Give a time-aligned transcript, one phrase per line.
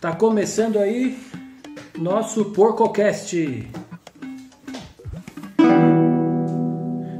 [0.00, 1.18] Tá começando aí
[1.98, 3.68] nosso PorcoCast.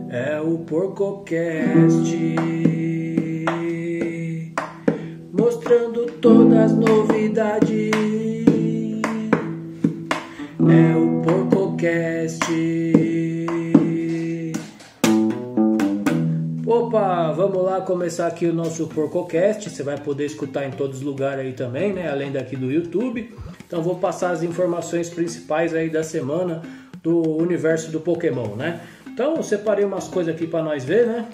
[0.08, 2.16] É o PorcoCast.
[5.30, 7.90] Mostrando todas as novidades.
[10.66, 12.99] É o PorcoCast.
[17.48, 19.70] Vamos lá começar aqui o nosso PorcoCast.
[19.70, 22.10] Você vai poder escutar em todos os lugares aí também, né?
[22.10, 23.34] Além daqui do YouTube.
[23.66, 26.60] Então vou passar as informações principais aí da semana
[27.02, 28.80] do universo do Pokémon, né?
[29.06, 31.28] Então eu separei umas coisas aqui para nós ver, né?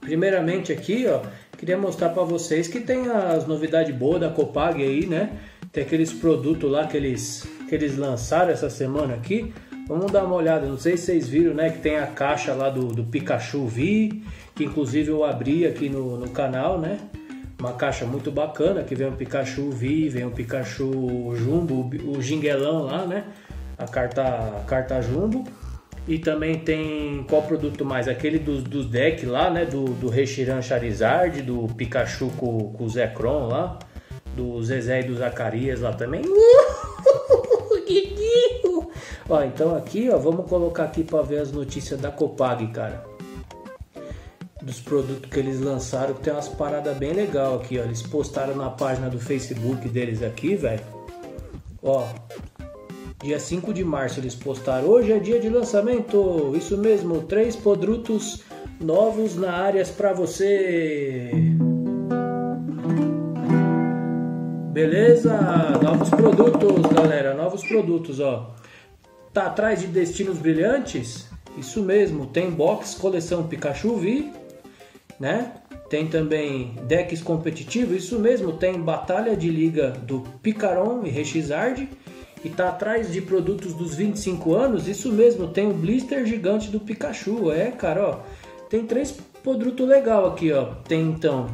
[0.00, 1.22] Primeiramente aqui, ó,
[1.56, 5.32] queria mostrar para vocês que tem as novidades boas da Copag aí, né?
[5.72, 9.52] Tem aqueles produtos lá que eles, que eles lançaram essa semana aqui.
[9.88, 11.70] Vamos dar uma olhada, não sei se vocês viram, né?
[11.70, 14.22] Que tem a caixa lá do, do Pikachu V,
[14.58, 16.98] que inclusive eu abri aqui no, no canal, né?
[17.60, 22.82] Uma caixa muito bacana, que vem um Pikachu V, vem um Pikachu Jumbo, o Jinguelão
[22.82, 23.24] lá, né?
[23.78, 25.44] A carta, a carta Jumbo.
[26.08, 28.08] E também tem qual produto mais?
[28.08, 29.64] Aquele dos, dos decks lá, né?
[29.64, 33.78] Do, do Reshiram Charizard, do Pikachu com, com o Zekrom lá,
[34.34, 36.22] do Zezé e do Zacarias lá também.
[39.30, 43.17] Ó, então aqui, ó, vamos colocar aqui para ver as notícias da Copag, cara.
[44.68, 47.84] Dos produtos que eles lançaram, que tem umas paradas bem legal aqui, ó.
[47.84, 50.84] Eles postaram na página do Facebook deles aqui, velho.
[51.82, 52.06] Ó,
[53.24, 54.86] dia 5 de março eles postaram.
[54.86, 56.52] Hoje é dia de lançamento.
[56.54, 58.42] Isso mesmo, três produtos
[58.78, 61.30] novos na áreas para você.
[64.70, 65.32] Beleza?
[65.82, 67.32] Novos produtos, galera.
[67.32, 68.54] Novos produtos, ó.
[69.32, 71.26] Tá atrás de Destinos Brilhantes?
[71.56, 73.96] Isso mesmo, tem box coleção Pikachu
[75.18, 75.52] né?
[75.88, 81.88] Tem também decks competitivos, isso mesmo, tem batalha de liga do Picaron e Rexizard.
[82.44, 86.78] E tá atrás de produtos dos 25 anos, isso mesmo, tem o blister gigante do
[86.78, 87.50] Pikachu.
[87.50, 88.20] É, cara, ó.
[88.70, 90.66] Tem três produtos legal aqui, ó.
[90.86, 91.48] Tem então,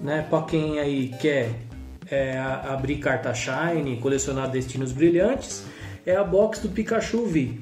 [0.00, 1.50] né, para quem aí quer
[2.10, 5.64] é, abrir carta Shine, colecionar destinos brilhantes,
[6.04, 7.58] é a box do Pikachu V.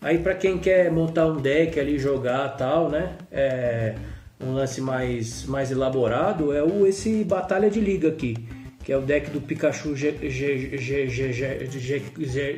[0.00, 3.16] Aí para quem quer montar um deck ali, jogar tal, né?
[3.32, 3.94] É,
[4.40, 8.36] um lance mais, mais elaborado é o esse Batalha de Liga aqui,
[8.84, 9.96] que é o deck do Pikachu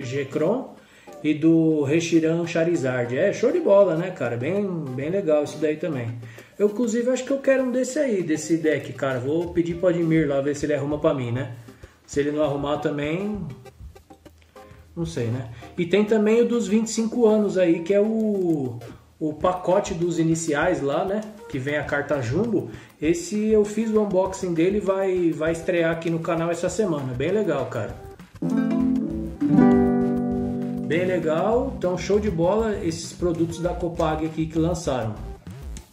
[0.03, 0.77] G-Cron
[1.25, 3.17] e do Reshiram Charizard.
[3.17, 4.37] É show de bola, né, cara?
[4.37, 6.09] Bem, bem legal isso daí também.
[6.59, 9.19] Eu, inclusive, acho que eu quero um desse aí, desse deck, cara.
[9.19, 11.55] Vou pedir pro Admir lá, ver se ele arruma pra mim, né?
[12.07, 13.47] Se ele não arrumar também,
[14.97, 15.49] não sei, né?
[15.78, 18.78] E tem também o dos 25 anos aí, que é o,
[19.19, 21.21] o pacote dos iniciais lá, né?
[21.49, 22.71] Que vem a carta Jumbo.
[23.01, 27.12] Esse eu fiz o unboxing dele vai, vai estrear aqui no canal essa semana.
[27.15, 27.95] Bem legal, cara.
[30.87, 31.72] Bem legal.
[31.77, 35.15] Então, show de bola esses produtos da Copag aqui que lançaram.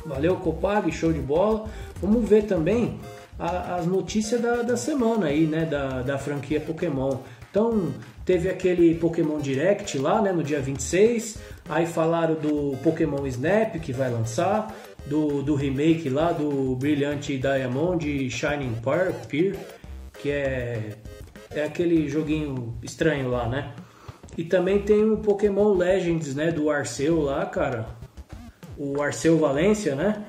[0.05, 1.65] Valeu, Copag, show de bola.
[2.01, 2.99] Vamos ver também
[3.37, 5.65] a, as notícias da, da semana aí, né?
[5.65, 7.17] Da, da franquia Pokémon.
[7.49, 7.93] Então,
[8.25, 11.39] teve aquele Pokémon Direct lá, né, no dia 26.
[11.69, 14.75] Aí falaram do Pokémon Snap que vai lançar,
[15.05, 20.91] do, do remake lá do Brilhante Diamond Shining Pearl, que é,
[21.51, 23.73] é aquele joguinho estranho lá, né?
[24.37, 27.87] E também tem o Pokémon Legends, né, do Arceu lá, cara.
[28.77, 30.23] O Arceu Valência, né?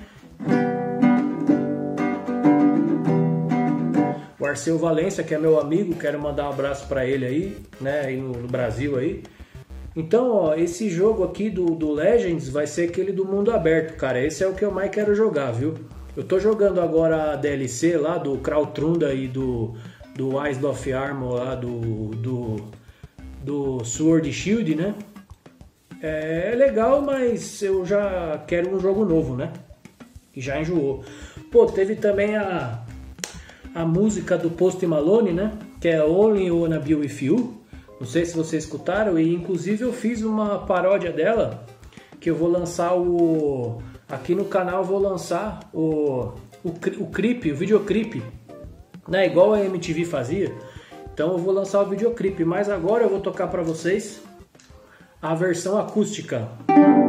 [4.48, 8.00] O Arceu Valência, que é meu amigo, quero mandar um abraço para ele aí, né,
[8.00, 9.22] aí no, no, Brasil aí.
[9.94, 14.24] Então, ó, esse jogo aqui do, do Legends vai ser aquele do mundo aberto, cara.
[14.24, 15.74] Esse é o que eu mais quero jogar, viu?
[16.16, 19.74] Eu tô jogando agora a DLC lá do Krautrunda e do,
[20.14, 22.56] do Eyes of Armor lá do, do,
[23.42, 24.94] do Sword Shield, né?
[26.00, 29.52] É, é legal, mas eu já quero um jogo novo, né?
[30.32, 31.04] Que já enjoou.
[31.50, 32.84] Pô, teve também a
[33.78, 35.52] a música do Post Malone, né?
[35.80, 37.62] Que é Only Wanna Be With You.
[38.00, 41.64] Não sei se vocês escutaram e inclusive eu fiz uma paródia dela
[42.18, 46.32] que eu vou lançar o aqui no canal vou lançar o
[46.64, 48.20] o, o clipe, o videoclipe,
[49.06, 49.26] né?
[49.26, 50.52] Igual a MTV fazia.
[51.14, 54.20] Então eu vou lançar o videoclipe, mas agora eu vou tocar para vocês
[55.22, 56.48] a versão acústica.
[56.68, 57.07] Nós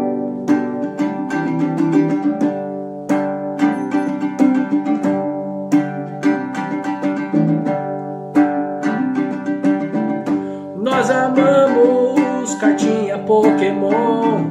[13.29, 14.49] Pokémon.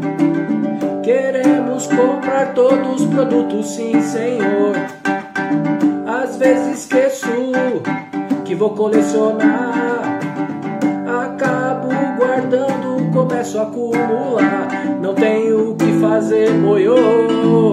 [1.02, 4.72] Queremos comprar todos os produtos, sim, senhor.
[6.06, 7.26] Às vezes esqueço
[8.44, 10.20] que vou colecionar.
[11.24, 14.68] Acabo guardando, começo a acumular.
[15.02, 17.72] Não tenho o que fazer, moiô.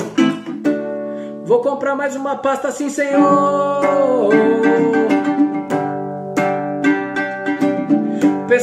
[1.45, 4.74] Vou comprar mais uma pasta, sim, senhor.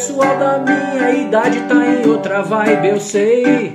[0.04, 3.72] Pessoal da minha idade tá em outra vibe, eu sei.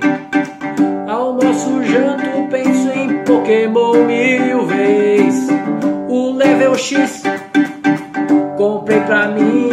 [1.08, 5.48] Almoço, janto, penso em Pokémon mil vezes.
[6.06, 7.22] O level X
[8.58, 9.70] comprei pra mim.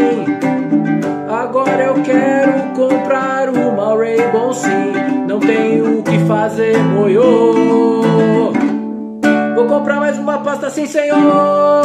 [1.29, 4.93] Agora eu quero comprar uma Rainbow sim.
[5.27, 7.51] Não tenho o que fazer, moiô.
[9.55, 11.83] Vou comprar mais uma pasta sim, senhor.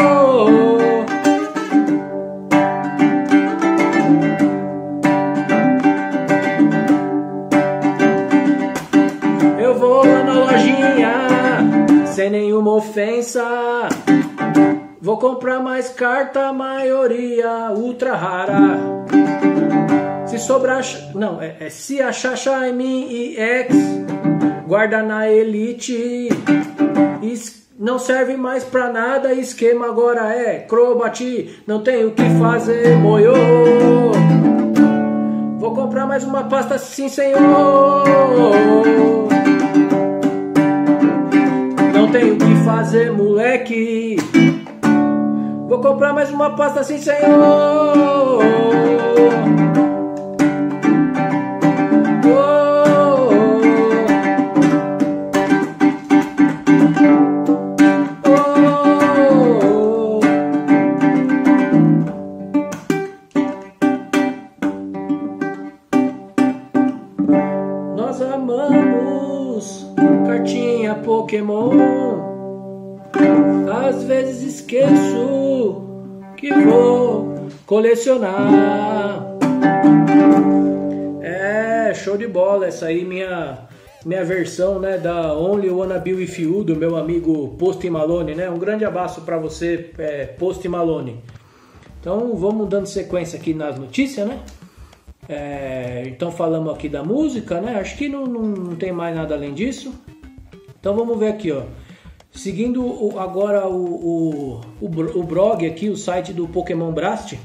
[15.21, 18.79] Comprar mais carta, maioria ultra rara.
[20.27, 20.83] Se sobrar.
[21.15, 23.77] Não, é, é se achar Shine e X,
[24.67, 26.29] guarda na Elite.
[27.79, 31.63] Não serve mais pra nada, esquema agora é Crobati.
[31.67, 33.35] Não tem o que fazer, moiô.
[35.59, 37.41] Vou comprar mais uma pasta, sim, senhor.
[41.95, 44.17] Não tenho o que fazer, moleque.
[45.71, 48.41] Vou comprar mais uma pasta assim, senhor.
[78.01, 79.37] Colecionar.
[81.21, 83.69] É, show de bola essa aí minha
[84.05, 88.49] minha versão, né, da Only Wanna Be With You do meu amigo Post Malone, né?
[88.49, 91.23] Um grande abraço para você, é, Post Malone.
[92.01, 94.41] Então vamos dando sequência aqui nas notícias, né?
[95.29, 97.79] É, então falamos aqui da música, né?
[97.79, 99.93] Acho que não, não, não tem mais nada além disso.
[100.81, 101.65] Então vamos ver aqui, ó.
[102.33, 107.37] Seguindo agora o, o, o, o blog aqui, o site do Pokémon Blast,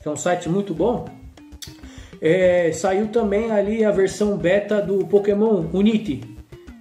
[0.00, 1.06] que é um site muito bom.
[2.20, 6.22] É, saiu também ali a versão beta do Pokémon Unity,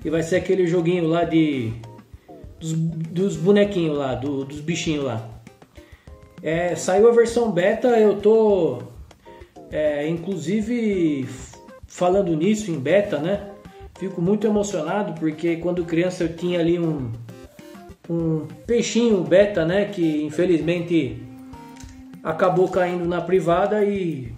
[0.02, 1.72] que vai ser aquele joguinho lá de
[2.60, 5.30] dos, dos bonequinhos lá, do, dos bichinhos lá.
[6.42, 8.84] É, saiu a versão beta, eu tô
[9.72, 11.28] é, inclusive
[11.88, 13.50] falando nisso em beta, né?
[13.98, 17.12] Fico muito emocionado porque quando criança eu tinha ali um,
[18.10, 19.86] um peixinho beta, né?
[19.86, 21.29] Que infelizmente
[22.30, 24.32] acabou caindo na privada e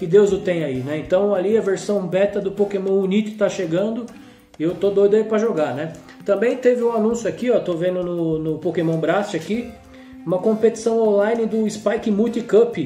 [0.00, 0.98] que Deus o tenha aí, né?
[0.98, 4.04] Então ali a versão beta do Pokémon Unite está chegando
[4.58, 5.92] e eu tô doido aí para jogar, né?
[6.24, 9.72] Também teve um anúncio aqui, ó, tô vendo no, no Pokémon Blast aqui,
[10.26, 12.76] uma competição online do Spike Multi Cup.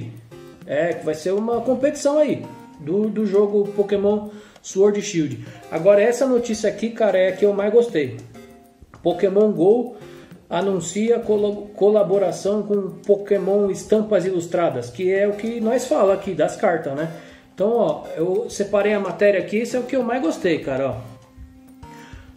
[0.66, 2.44] É, que vai ser uma competição aí
[2.78, 4.28] do, do jogo Pokémon
[4.62, 5.44] Sword Shield.
[5.70, 8.18] Agora essa notícia aqui, cara, é a que eu mais gostei.
[9.02, 9.96] Pokémon Go
[10.50, 16.56] anuncia col colaboração com Pokémon Estampas Ilustradas, que é o que nós fala aqui das
[16.56, 17.08] cartas, né?
[17.54, 20.90] Então, ó, eu separei a matéria aqui, esse é o que eu mais gostei, cara,
[20.90, 20.96] ó.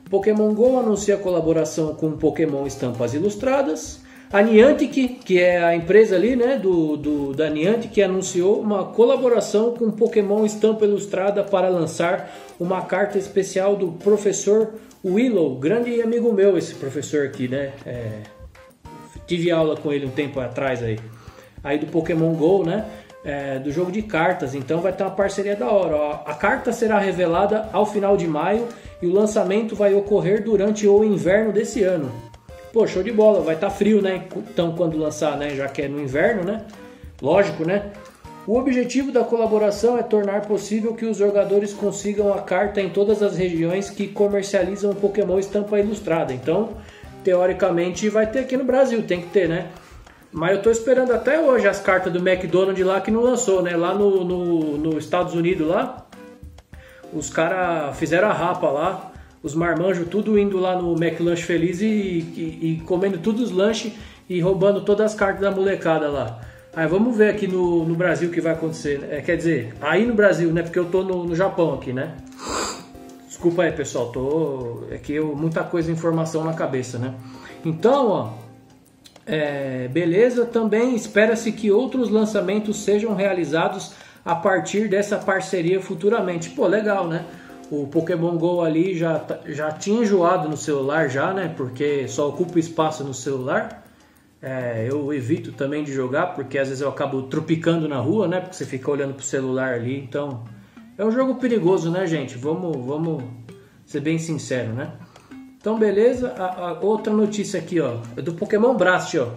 [0.09, 3.99] Pokémon Go anuncia colaboração com Pokémon Estampas Ilustradas.
[4.31, 9.75] A Niantic, que é a empresa ali, né, do, do, da Niantic, anunciou uma colaboração
[9.75, 14.73] com Pokémon Estampa Ilustrada para lançar uma carta especial do professor
[15.05, 17.73] Willow, grande amigo meu esse professor aqui, né?
[17.85, 18.21] É,
[19.27, 20.97] tive aula com ele um tempo atrás aí,
[21.61, 22.85] aí do Pokémon Go, né?
[23.25, 25.95] É, do jogo de cartas, então vai ter uma parceria da hora.
[25.95, 26.11] Ó.
[26.25, 28.67] A carta será revelada ao final de maio
[29.01, 32.09] e o lançamento vai ocorrer durante o inverno desse ano.
[32.71, 34.25] Pô, show de bola, vai estar tá frio, né?
[34.35, 35.49] Então quando lançar, né?
[35.49, 36.65] Já que é no inverno, né?
[37.21, 37.91] Lógico, né?
[38.45, 43.23] O objetivo da colaboração é tornar possível que os jogadores consigam a carta em todas
[43.23, 46.33] as regiões que comercializam o Pokémon Estampa Ilustrada.
[46.33, 46.71] Então,
[47.23, 49.69] teoricamente, vai ter aqui no Brasil, tem que ter, né?
[50.29, 53.77] Mas eu tô esperando até hoje as cartas do McDonald's lá que não lançou, né?
[53.77, 56.05] Lá no, no, no Estados Unidos lá,
[57.13, 61.85] os caras fizeram a rapa lá os marmanjos tudo indo lá no McLanche Feliz e,
[61.85, 63.91] e, e, comendo todos os lanches
[64.29, 66.39] e roubando todas as cartas da molecada lá.
[66.75, 68.99] Aí vamos ver aqui no, no Brasil o que vai acontecer.
[68.99, 69.17] Né?
[69.17, 70.63] É, quer dizer, aí no Brasil, né?
[70.63, 72.15] Porque eu tô no, no Japão aqui, né?
[73.27, 74.83] Desculpa aí, pessoal, tô.
[74.89, 77.13] É que eu muita coisa, informação na cabeça, né?
[77.63, 78.43] Então, ó.
[79.25, 83.93] É, beleza, também espera-se que outros lançamentos sejam realizados
[84.25, 86.49] a partir dessa parceria futuramente.
[86.49, 87.23] Pô, legal, né?
[87.69, 91.53] O Pokémon Go ali já, tá, já tinha enjoado no celular já, né?
[91.55, 93.82] Porque só ocupa espaço no celular.
[94.43, 98.41] É, eu evito também de jogar, porque às vezes eu acabo tropicando na rua, né?
[98.41, 100.43] Porque você fica olhando pro celular ali, então...
[100.95, 102.37] É um jogo perigoso, né, gente?
[102.37, 103.23] Vamos, vamos
[103.85, 104.91] ser bem sincero, né?
[105.57, 106.33] Então, beleza.
[106.37, 109.29] A, a outra notícia aqui, ó, é do Pokémon Blast, ó.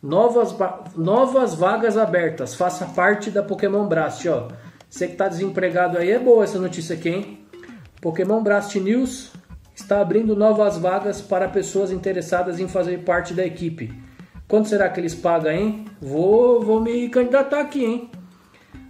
[0.00, 0.56] Novas,
[0.96, 2.54] novas vagas abertas.
[2.54, 4.48] Faça parte da Pokémon Blast, ó.
[4.88, 7.46] Você que tá desempregado aí, é boa essa notícia aqui, hein?
[8.00, 9.32] Pokémon Blast News
[9.74, 14.07] está abrindo novas vagas para pessoas interessadas em fazer parte da equipe.
[14.48, 15.84] Quanto será que eles pagam, hein?
[16.00, 18.10] Vou, vou me candidatar aqui, hein?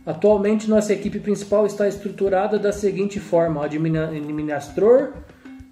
[0.06, 5.14] Atualmente, nossa equipe principal está estruturada da seguinte forma: administrador,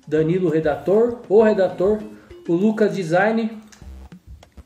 [0.06, 2.00] Danilo redator, o redator,
[2.48, 3.58] o Lucas design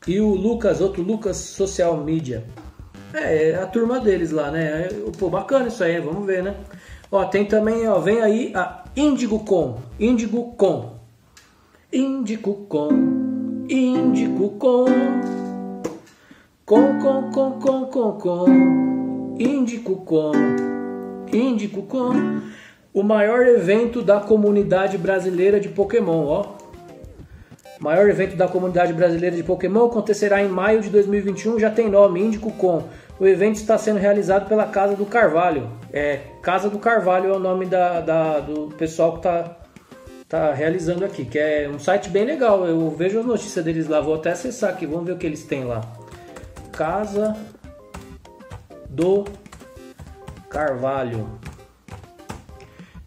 [0.09, 2.43] e o Lucas, outro Lucas social media.
[3.13, 4.89] É, é a turma deles lá, né?
[5.19, 6.57] Pô, bacana isso aí, vamos ver, né?
[7.13, 10.95] Ó, tem também, ó, vem aí a Indigo Com, Indigo Com,
[11.93, 13.10] Indigo Com,
[13.73, 14.85] Indigo Com,
[16.67, 20.33] com, com, com, com, com, com, Indigo Com,
[21.33, 22.41] Indigo Com
[22.93, 26.47] o maior evento da comunidade brasileira de Pokémon, ó.
[27.81, 31.89] O maior evento da comunidade brasileira de Pokémon acontecerá em maio de 2021, já tem
[31.89, 32.83] nome, Índico Com.
[33.21, 35.71] O evento está sendo realizado pela Casa do Carvalho.
[35.93, 39.60] É, Casa do Carvalho é o nome da, da do pessoal que está
[40.31, 42.65] tá realizando aqui, que é um site bem legal.
[42.65, 45.43] Eu vejo as notícias deles lá, vou até acessar aqui, vamos ver o que eles
[45.43, 45.81] têm lá.
[46.71, 47.37] Casa
[48.89, 49.25] do
[50.49, 51.29] Carvalho.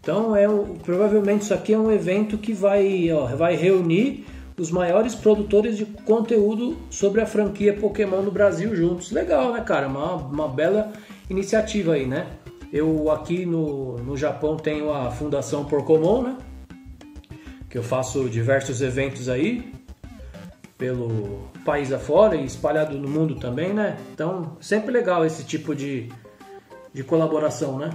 [0.00, 0.46] Então, é
[0.82, 4.26] provavelmente isso aqui é um evento que vai, ó, vai reunir
[4.58, 9.10] os maiores produtores de conteúdo sobre a franquia Pokémon no Brasil juntos.
[9.10, 9.88] Legal, né, cara?
[9.88, 10.92] Uma, uma bela
[11.30, 12.26] iniciativa aí, né?
[12.70, 16.36] Eu aqui no, no Japão tenho a Fundação Pokémon, né?
[17.74, 19.74] Que eu faço diversos eventos aí
[20.78, 23.96] pelo país afora e espalhado no mundo também, né?
[24.12, 26.08] Então, sempre legal esse tipo de,
[26.92, 27.90] de colaboração, né?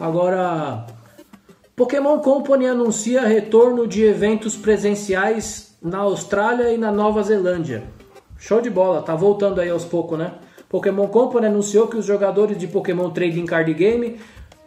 [0.00, 0.84] Agora,
[1.76, 7.84] Pokémon Company anuncia retorno de eventos presenciais na Austrália e na Nova Zelândia.
[8.36, 10.34] Show de bola, tá voltando aí aos poucos, né?
[10.68, 14.18] Pokémon Company anunciou que os jogadores de Pokémon Trading Card Game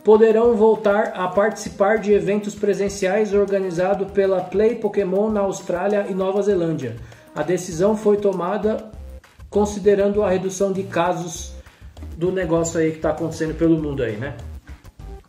[0.03, 6.41] poderão voltar a participar de eventos presenciais organizados pela Play Pokémon na Austrália e Nova
[6.41, 6.95] Zelândia.
[7.35, 8.91] A decisão foi tomada
[9.49, 11.53] considerando a redução de casos
[12.17, 14.35] do negócio aí que está acontecendo pelo mundo aí, né?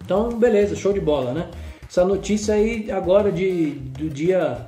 [0.05, 1.49] Então, beleza, show de bola, né?
[1.89, 4.67] Essa notícia aí agora de, do dia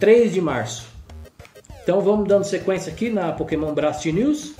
[0.00, 0.86] 3 de março.
[1.82, 4.54] Então vamos dando sequência aqui na Pokémon Blast News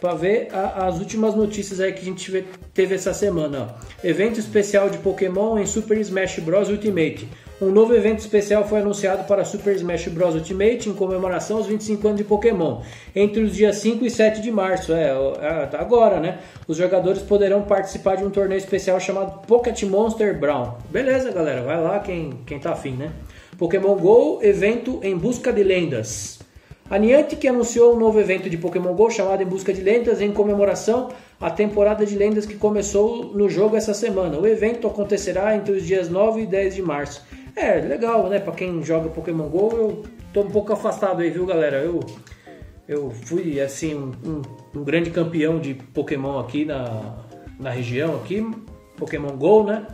[0.00, 3.76] para ver a, as últimas notícias aí que a gente teve essa semana.
[3.76, 4.06] Ó.
[4.06, 7.28] Evento especial de Pokémon em Super Smash Bros Ultimate.
[7.60, 12.08] Um novo evento especial foi anunciado para Super Smash Bros Ultimate em comemoração aos 25
[12.08, 12.80] anos de Pokémon,
[13.14, 16.38] entre os dias 5 e 7 de março, é, é tá agora, né?
[16.66, 20.72] Os jogadores poderão participar de um torneio especial chamado Pocket Monster Brown.
[20.88, 23.12] Beleza, galera, vai lá quem, quem tá afim, né?
[23.58, 26.39] Pokémon GO, evento em busca de lendas.
[26.90, 30.32] A Niantic anunciou um novo evento de Pokémon GO chamado Em Busca de Lendas em
[30.32, 34.36] comemoração à temporada de lendas que começou no jogo essa semana.
[34.36, 37.24] O evento acontecerá entre os dias 9 e 10 de março.
[37.54, 38.40] É, legal, né?
[38.40, 41.76] Pra quem joga Pokémon GO, eu tô um pouco afastado aí, viu, galera?
[41.76, 42.00] Eu,
[42.88, 44.42] eu fui, assim, um,
[44.74, 47.18] um, grande campeão de Pokémon aqui na,
[47.60, 48.44] na região, aqui,
[48.96, 49.86] Pokémon GO, né?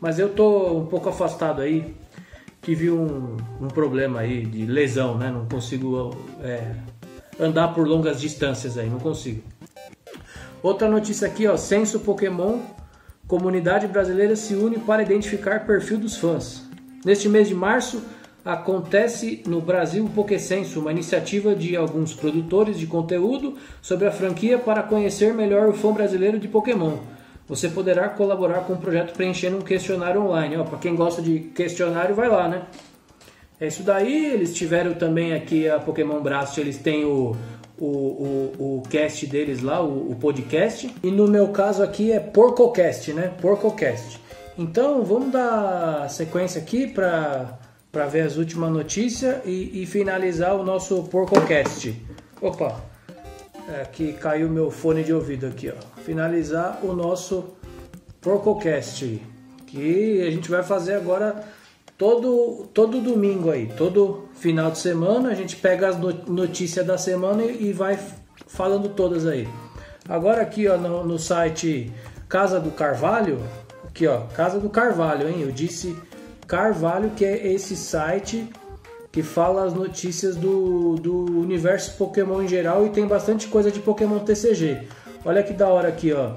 [0.00, 1.92] Mas eu tô um pouco afastado aí.
[2.62, 5.30] Tive um, um problema aí de lesão, né?
[5.30, 6.74] Não consigo é,
[7.38, 9.42] andar por longas distâncias aí, não consigo.
[10.62, 12.60] Outra notícia aqui, ó, Censo Pokémon,
[13.26, 16.64] comunidade brasileira se une para identificar perfil dos fãs.
[17.04, 18.02] Neste mês de março,
[18.44, 24.56] acontece no Brasil o Pokécenso, uma iniciativa de alguns produtores de conteúdo sobre a franquia
[24.56, 26.98] para conhecer melhor o fã brasileiro de Pokémon.
[27.48, 30.56] Você poderá colaborar com o projeto preenchendo um questionário online.
[30.64, 32.62] Para quem gosta de questionário, vai lá, né?
[33.60, 34.26] É isso daí.
[34.26, 37.36] Eles tiveram também aqui a Pokémon Blast, eles têm o,
[37.78, 40.92] o, o, o cast deles lá, o, o podcast.
[41.02, 43.32] E no meu caso aqui é PorcoCast, né?
[43.40, 44.20] PorcoCast.
[44.58, 51.04] Então vamos dar sequência aqui para ver as últimas notícias e, e, finalizar o nosso
[51.04, 51.94] PorcoCast.
[52.40, 52.82] Opa,
[53.68, 56.00] é caiu meu fone de ouvido aqui, ó.
[56.02, 57.56] Finalizar o nosso
[58.20, 59.22] PorcoCast,
[59.66, 61.44] que a gente vai fazer agora
[61.98, 67.42] todo, todo domingo aí, todo final de semana, a gente pega as notícias da semana
[67.44, 67.98] e, vai
[68.46, 69.48] falando todas aí.
[70.08, 71.92] Agora aqui ó, no, no, site
[72.28, 73.40] Casa do Carvalho,
[73.88, 75.40] aqui ó, Casa do Carvalho, hein?
[75.40, 75.96] Eu disse
[76.46, 78.48] Carvalho, que é esse site
[79.16, 83.80] que fala as notícias do, do universo Pokémon em geral e tem bastante coisa de
[83.80, 84.88] Pokémon TCG.
[85.24, 86.32] Olha que da hora aqui, ó.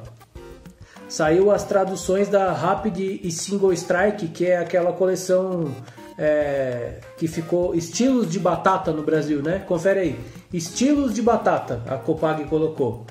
[1.10, 5.76] Saiu as traduções da Rapid e Single Strike, que é aquela coleção
[6.18, 9.62] é, que ficou estilos de batata no Brasil, né?
[9.68, 10.20] Confere aí.
[10.54, 13.06] Estilos de batata, a Copag colocou.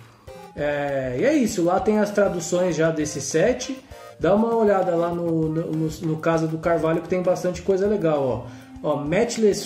[0.57, 3.79] É, e é isso, lá tem as traduções já desse set.
[4.19, 7.87] Dá uma olhada lá no, no, no, no caso do Carvalho que tem bastante coisa
[7.87, 8.58] legal, ó.
[8.83, 9.65] Ó, Matchless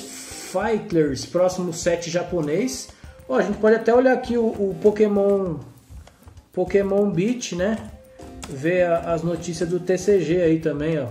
[0.53, 2.89] Fighters, próximo set japonês.
[3.29, 5.57] Ó, a gente pode até olhar aqui o, o Pokémon
[6.53, 7.91] Pokémon Beat, né?
[8.49, 11.09] Ver a, as notícias do TCG aí também, ó.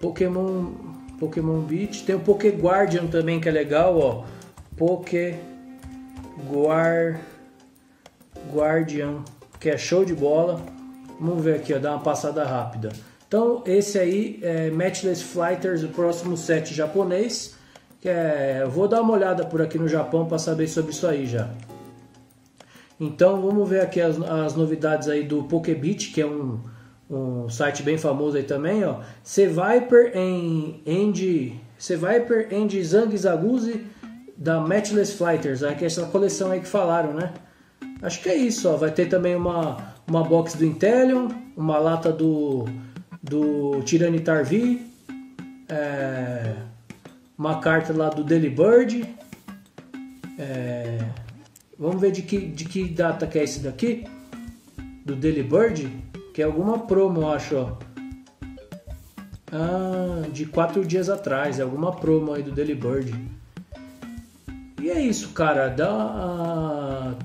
[0.00, 0.72] Pokémon
[1.18, 4.24] Pokémon Beat, tem o Poké Guardian também que é legal, ó.
[4.76, 5.38] Poké
[6.50, 7.18] Guar
[8.52, 9.24] Guardian,
[9.58, 10.60] que é show de bola.
[11.18, 12.90] Vamos ver aqui, ó, dar uma passada rápida.
[13.28, 17.56] Então, esse aí é Matchless Fighters, o próximo set japonês.
[18.00, 21.06] Que é, eu vou dar uma olhada por aqui no Japão para saber sobre isso
[21.06, 21.50] aí já.
[23.00, 26.60] Então, vamos ver aqui as, as novidades aí do Pokebit, que é um,
[27.10, 29.00] um site bem famoso aí também, ó.
[29.24, 33.86] C-Viper em End, C-Viper End Zang Zaguzi
[34.36, 37.32] da Matchless Fighters, que é essa coleção aí que falaram, né?
[38.02, 38.76] Acho que é isso, ó.
[38.76, 42.66] Vai ter também uma, uma box do Intelion, uma lata do
[43.28, 44.80] do Tiranitar V,
[45.68, 46.54] é,
[47.36, 49.04] uma carta lá do Delibird.
[50.38, 50.98] É,
[51.78, 54.06] vamos ver de que, de que data que é esse daqui?
[55.04, 55.90] Do Delibird,
[56.32, 57.56] que é alguma promo, acho.
[57.56, 57.76] Ó.
[59.52, 63.12] Ah, de quatro dias atrás, é alguma promo aí do Delibird.
[64.80, 65.68] E é isso, cara.
[65.68, 67.16] Dá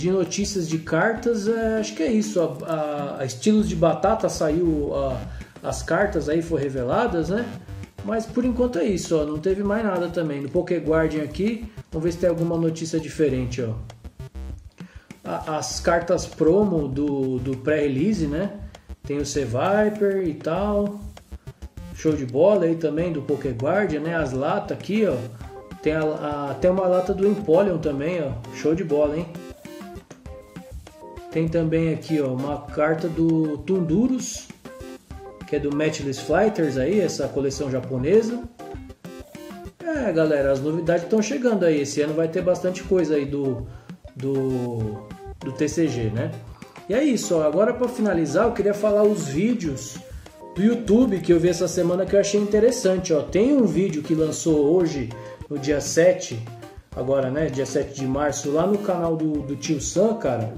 [0.00, 2.40] de notícias de cartas, é, acho que é isso.
[2.40, 5.20] A, a, a estilos de batata saiu a,
[5.62, 7.46] as cartas aí foram reveladas, né?
[8.02, 9.26] Mas por enquanto é isso, ó.
[9.26, 10.40] Não teve mais nada também.
[10.40, 13.74] No Poké Guardian aqui, vamos ver se tem alguma notícia diferente, ó.
[15.46, 18.52] as cartas promo do, do pré-release, né?
[19.02, 20.98] Tem o C-Viper e tal.
[21.94, 24.16] Show de bola aí também do Poké Guardian, né?
[24.16, 25.16] As latas aqui, ó.
[25.82, 28.32] Tem a, a, tem uma lata do Empoleon também, ó.
[28.54, 29.26] Show de bola, hein?
[31.30, 34.48] Tem também aqui ó, uma carta do Tundurus,
[35.46, 38.42] que é do Matchless Fighters aí, essa coleção japonesa.
[39.84, 41.82] É, galera, as novidades estão chegando aí.
[41.82, 43.66] Esse ano vai ter bastante coisa aí do,
[44.16, 45.06] do,
[45.38, 46.32] do TCG, né?
[46.88, 47.44] E é isso, ó.
[47.44, 49.98] agora para finalizar, eu queria falar os vídeos
[50.56, 53.22] do YouTube que eu vi essa semana que eu achei interessante, ó.
[53.22, 55.08] Tem um vídeo que lançou hoje,
[55.48, 56.40] no dia 7,
[56.96, 60.52] agora, né, dia 7 de março, lá no canal do, do Tio Sam, cara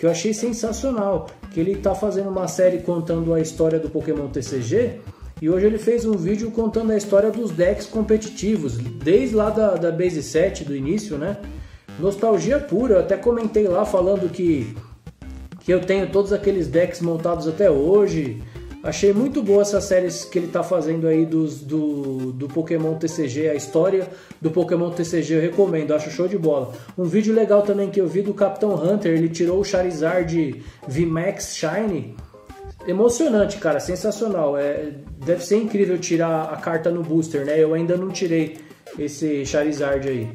[0.00, 4.28] que eu achei sensacional, que ele está fazendo uma série contando a história do Pokémon
[4.28, 4.98] TCG
[5.42, 9.74] e hoje ele fez um vídeo contando a história dos decks competitivos, desde lá da,
[9.74, 11.36] da Base 7 do início, né?
[11.98, 14.74] Nostalgia pura, eu até comentei lá falando que,
[15.60, 18.42] que eu tenho todos aqueles decks montados até hoje,
[18.82, 23.50] Achei muito boa essa série que ele está fazendo aí dos, do, do Pokémon TCG,
[23.50, 24.08] a história
[24.40, 26.72] do Pokémon TCG, eu recomendo, acho show de bola.
[26.96, 31.56] Um vídeo legal também que eu vi do Capitão Hunter, ele tirou o Charizard VMAX
[31.56, 32.16] Shine.
[32.88, 34.56] Emocionante, cara, sensacional.
[34.56, 37.62] É, deve ser incrível tirar a carta no booster, né?
[37.62, 38.56] Eu ainda não tirei
[38.98, 40.32] esse Charizard aí.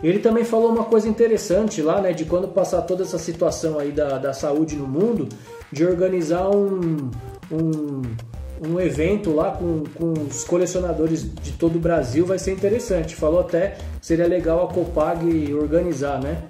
[0.00, 2.12] Ele também falou uma coisa interessante lá, né?
[2.12, 5.28] De quando passar toda essa situação aí da, da saúde no mundo,
[5.72, 7.10] de organizar um,
[7.50, 8.02] um,
[8.66, 13.14] um evento lá com, com os colecionadores de todo o Brasil, vai ser interessante.
[13.14, 16.44] Falou até que seria legal a Copag organizar, né?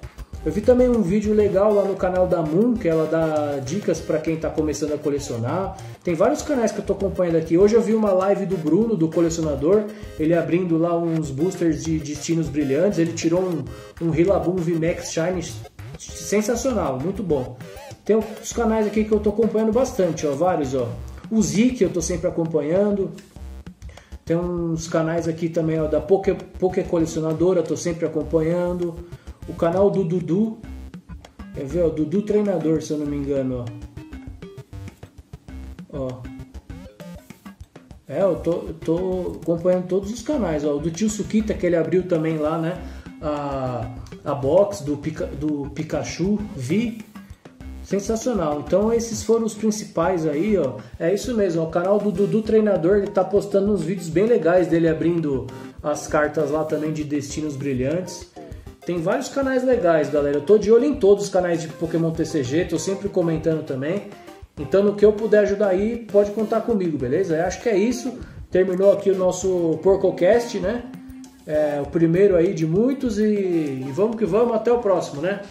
[0.45, 3.99] Eu vi também um vídeo legal lá no canal da Moon, que ela dá dicas
[3.99, 5.75] para quem está começando a colecionar.
[6.01, 7.57] Tem vários canais que eu estou acompanhando aqui.
[7.57, 9.83] Hoje eu vi uma live do Bruno, do colecionador,
[10.17, 12.99] ele abrindo lá uns boosters de destinos brilhantes.
[12.99, 13.65] Ele tirou um,
[14.01, 15.43] um Rillaboom VMAX Shine
[15.97, 17.57] sensacional, muito bom.
[18.09, 20.89] Tem os canais aqui que eu estou acompanhando bastante, ó, vários, ó.
[21.29, 23.11] O Zik eu estou sempre acompanhando.
[24.25, 28.95] Tem uns canais aqui também ó, da Poké, Poké Colecionadora, estou sempre acompanhando.
[29.47, 30.57] O canal do Dudu,
[31.53, 33.63] quer ver, ó, Dudu Treinador, se eu não me engano,
[35.93, 35.99] ó.
[35.99, 36.21] ó.
[38.07, 40.77] É, eu tô, eu tô acompanhando todos os canais, ó.
[40.77, 42.81] O do tio Sukita, que ele abriu também lá, né?
[43.21, 43.87] A,
[44.25, 47.07] a box do, Pica, do Pikachu, vi
[47.89, 48.63] Sensacional.
[48.67, 50.75] Então esses foram os principais aí, ó.
[50.99, 54.67] É isso mesmo, o canal do Dudu Treinador, ele tá postando uns vídeos bem legais
[54.67, 55.47] dele abrindo
[55.81, 58.31] as cartas lá também de destinos brilhantes.
[58.85, 60.37] Tem vários canais legais, galera.
[60.37, 64.03] Eu tô de olho em todos os canais de Pokémon TCG, tô sempre comentando também.
[64.59, 67.37] Então no que eu puder ajudar aí, pode contar comigo, beleza?
[67.37, 68.19] Eu acho que é isso.
[68.51, 70.83] Terminou aqui o nosso PorcoCast, né?
[71.47, 75.41] É, o primeiro aí de muitos e, e vamos que vamos, até o próximo, né?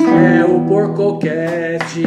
[0.00, 2.02] É o PorcoCast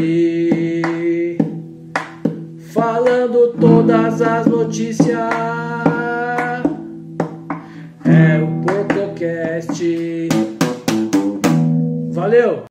[2.72, 5.18] Falando todas as notícias.
[8.06, 10.30] É o PorcoCast
[12.12, 12.64] Valeu!